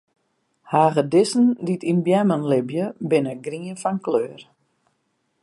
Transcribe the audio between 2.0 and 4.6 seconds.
beammen libje, binne grien fan kleur.